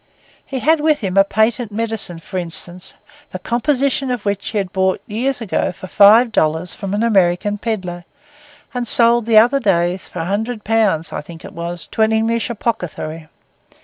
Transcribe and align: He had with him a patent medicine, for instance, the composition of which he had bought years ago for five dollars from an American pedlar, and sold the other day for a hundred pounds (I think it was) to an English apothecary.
He 0.43 0.57
had 0.57 0.79
with 0.81 1.01
him 1.01 1.15
a 1.15 1.23
patent 1.23 1.71
medicine, 1.71 2.17
for 2.17 2.39
instance, 2.39 2.95
the 3.31 3.37
composition 3.37 4.09
of 4.09 4.25
which 4.25 4.47
he 4.47 4.57
had 4.57 4.73
bought 4.73 4.99
years 5.05 5.41
ago 5.41 5.71
for 5.71 5.85
five 5.85 6.31
dollars 6.31 6.73
from 6.73 6.95
an 6.95 7.03
American 7.03 7.59
pedlar, 7.59 8.05
and 8.73 8.87
sold 8.87 9.27
the 9.27 9.37
other 9.37 9.59
day 9.59 9.97
for 9.97 10.17
a 10.17 10.25
hundred 10.25 10.63
pounds 10.63 11.13
(I 11.13 11.21
think 11.21 11.45
it 11.45 11.53
was) 11.53 11.85
to 11.89 12.01
an 12.01 12.11
English 12.11 12.49
apothecary. 12.49 13.27